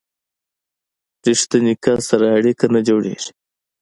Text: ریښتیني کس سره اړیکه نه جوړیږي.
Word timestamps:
ریښتیني 1.25 1.73
کس 1.83 1.99
سره 2.09 2.25
اړیکه 2.37 2.65
نه 2.73 2.81
جوړیږي. 2.87 3.31